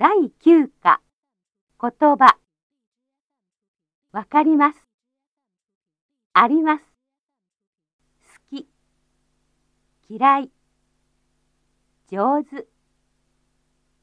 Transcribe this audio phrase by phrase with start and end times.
[0.00, 0.06] 第
[0.44, 1.02] 9課。
[1.82, 2.38] 言葉。
[4.12, 4.86] わかります。
[6.34, 6.84] あります。
[8.52, 8.68] 好き。
[10.08, 10.50] 嫌い。
[12.12, 12.68] 上手。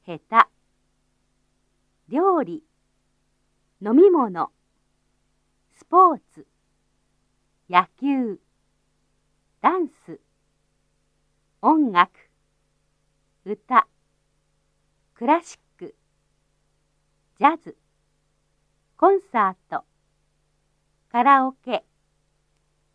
[0.05, 0.49] 下手。
[2.09, 2.61] 料理。
[3.81, 4.51] 飲み物。
[5.77, 6.45] スポーツ。
[7.69, 8.41] 野球。
[9.61, 10.19] ダンス。
[11.61, 12.11] 音楽。
[13.45, 13.87] 歌。
[15.13, 15.64] クラシック。
[17.37, 17.75] ジャズ。
[18.95, 19.83] コンサート。
[21.11, 21.83] カラオケ。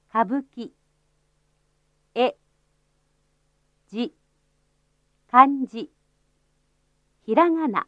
[0.09, 0.71] 歌舞伎。
[2.15, 2.39] 絵。
[3.89, 4.15] 字。
[5.31, 5.93] 漢字。
[7.27, 7.87] ひらがな。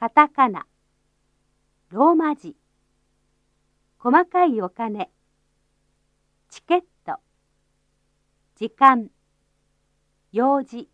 [0.00, 0.66] カタカナ。
[1.90, 2.56] ローマ字。
[3.98, 5.10] 細かいお金。
[6.48, 7.20] チケット。
[8.56, 9.10] 時間。
[10.32, 10.88] 用事。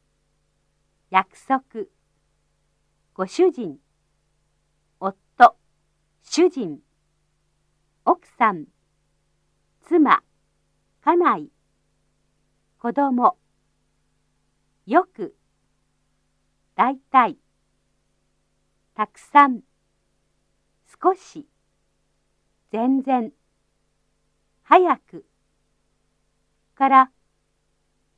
[1.09, 1.85] 約束。
[3.15, 3.79] ご主人。
[5.01, 5.57] 夫
[6.23, 6.81] 主人
[8.05, 8.67] 奥さん
[9.83, 10.23] 妻
[11.01, 11.51] 家内
[12.79, 13.37] 子供
[14.87, 15.35] よく
[16.75, 17.39] だいたい
[18.95, 19.61] たくさん
[21.03, 21.47] 少し
[22.71, 23.33] 全然
[24.63, 25.25] 早く
[26.75, 27.11] から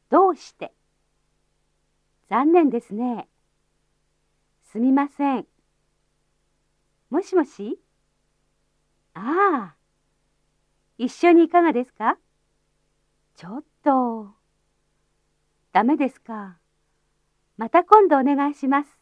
[0.08, 0.72] どうして
[2.28, 3.28] 残念ですね。
[4.70, 5.46] すみません。
[7.10, 7.80] もしもし？
[9.14, 9.76] ああ。
[10.96, 12.18] 一緒にいかがですか？
[13.34, 14.34] ちょっと。
[15.72, 16.58] ダメですか。
[17.56, 18.99] また今度お願いします。